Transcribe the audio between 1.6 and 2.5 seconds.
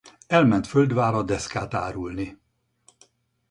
árulni.